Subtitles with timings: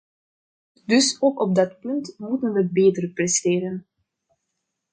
[0.85, 3.87] Dus ook op dat punt moeten we beter presteren.